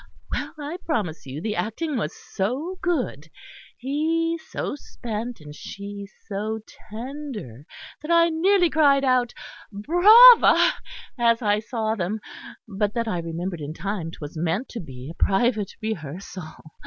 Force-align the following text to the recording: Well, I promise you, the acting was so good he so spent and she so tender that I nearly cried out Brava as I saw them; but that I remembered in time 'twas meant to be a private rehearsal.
Well, 0.31 0.51
I 0.57 0.77
promise 0.83 1.27
you, 1.27 1.41
the 1.41 1.55
acting 1.55 1.95
was 1.95 2.11
so 2.15 2.79
good 2.81 3.29
he 3.77 4.39
so 4.47 4.73
spent 4.75 5.39
and 5.39 5.53
she 5.55 6.07
so 6.25 6.61
tender 6.89 7.67
that 8.01 8.09
I 8.09 8.29
nearly 8.29 8.67
cried 8.71 9.03
out 9.03 9.31
Brava 9.71 10.71
as 11.19 11.43
I 11.43 11.59
saw 11.59 11.93
them; 11.93 12.19
but 12.67 12.95
that 12.95 13.07
I 13.07 13.19
remembered 13.19 13.61
in 13.61 13.75
time 13.75 14.09
'twas 14.09 14.35
meant 14.35 14.69
to 14.69 14.79
be 14.79 15.07
a 15.11 15.23
private 15.23 15.75
rehearsal. 15.83 16.51